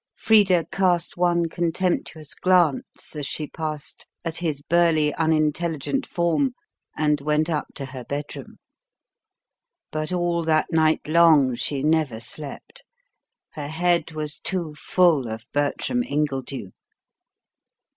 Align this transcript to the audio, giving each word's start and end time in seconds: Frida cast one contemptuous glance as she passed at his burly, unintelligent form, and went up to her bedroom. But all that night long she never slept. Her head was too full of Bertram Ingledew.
Frida 0.15 0.65
cast 0.71 1.15
one 1.15 1.47
contemptuous 1.47 2.33
glance 2.33 3.15
as 3.15 3.27
she 3.27 3.45
passed 3.45 4.07
at 4.25 4.37
his 4.37 4.59
burly, 4.63 5.13
unintelligent 5.13 6.07
form, 6.07 6.55
and 6.97 7.21
went 7.21 7.51
up 7.51 7.67
to 7.75 7.85
her 7.85 8.03
bedroom. 8.03 8.57
But 9.91 10.11
all 10.11 10.43
that 10.45 10.71
night 10.71 11.07
long 11.07 11.53
she 11.53 11.83
never 11.83 12.19
slept. 12.19 12.83
Her 13.51 13.67
head 13.67 14.13
was 14.13 14.39
too 14.39 14.73
full 14.73 15.27
of 15.27 15.45
Bertram 15.53 16.01
Ingledew. 16.01 16.71